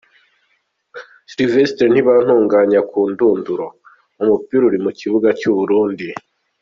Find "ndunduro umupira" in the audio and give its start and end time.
3.11-4.63